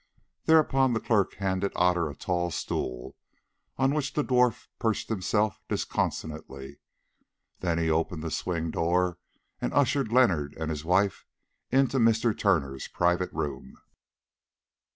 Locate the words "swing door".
8.31-9.19